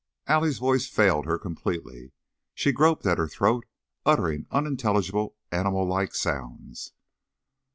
[0.25, 2.11] Allie's voice failed her completely,
[2.55, 3.67] she groped at her throat,
[4.03, 6.93] uttering unintelligible, animal like sounds.